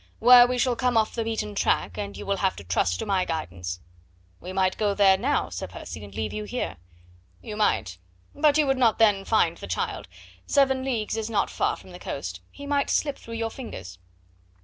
"Where 0.17 0.47
we 0.47 0.57
shall 0.57 0.75
come 0.75 0.97
off 0.97 1.13
the 1.13 1.23
beaten 1.23 1.53
track, 1.53 1.95
and 1.95 2.17
you 2.17 2.25
will 2.25 2.37
have 2.37 2.55
to 2.55 2.63
trust 2.63 2.97
to 2.97 3.05
my 3.05 3.23
guidance." 3.23 3.81
"We 4.39 4.51
might 4.51 4.75
go 4.79 4.95
there 4.95 5.15
now, 5.15 5.49
Sir 5.49 5.67
Percy, 5.67 6.03
and 6.03 6.15
leave 6.15 6.33
you 6.33 6.45
here." 6.45 6.77
"You 7.39 7.55
might. 7.55 7.99
But 8.33 8.57
you 8.57 8.65
would 8.65 8.79
not 8.79 8.97
then 8.97 9.25
find 9.25 9.59
the 9.59 9.67
child. 9.67 10.07
Seven 10.47 10.83
leagues 10.83 11.15
is 11.15 11.29
not 11.29 11.51
far 11.51 11.75
from 11.75 11.91
the 11.91 11.99
coast. 11.99 12.41
He 12.49 12.65
might 12.65 12.89
slip 12.89 13.19
through 13.19 13.35
your 13.35 13.51
fingers." 13.51 13.99